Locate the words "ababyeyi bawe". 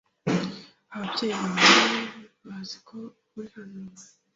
0.95-2.01